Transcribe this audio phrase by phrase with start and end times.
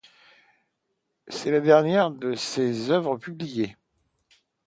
[1.27, 3.75] C'est la dernière de ses œuvres publiées.